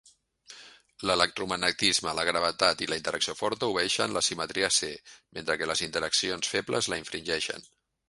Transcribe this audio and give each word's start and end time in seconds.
L'electromagnetisme, 1.09 2.13
la 2.21 2.25
gravetat 2.31 2.81
i 2.85 2.89
la 2.93 2.99
interacció 3.03 3.37
forta 3.43 3.71
obeeixen 3.75 4.19
la 4.19 4.27
simetria 4.31 4.73
C, 4.81 4.93
mentre 5.39 5.61
que 5.63 5.73
les 5.75 5.89
interaccions 5.91 6.55
febles 6.57 6.95
la 6.95 7.03
infringeixen. 7.07 7.73